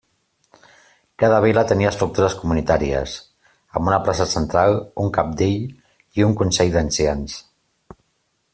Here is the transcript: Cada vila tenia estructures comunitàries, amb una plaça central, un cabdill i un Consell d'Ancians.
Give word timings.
Cada 1.23 1.41
vila 1.43 1.63
tenia 1.71 1.91
estructures 1.93 2.37
comunitàries, 2.39 3.13
amb 3.81 3.91
una 3.91 4.01
plaça 4.07 4.27
central, 4.33 4.81
un 5.05 5.15
cabdill 5.19 5.61
i 6.21 6.27
un 6.31 6.35
Consell 6.41 6.73
d'Ancians. 6.79 7.37